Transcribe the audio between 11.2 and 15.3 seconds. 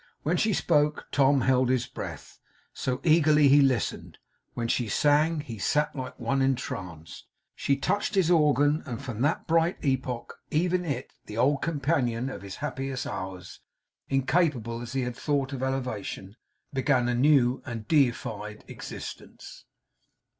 the old companion of his happiest hours, incapable as he had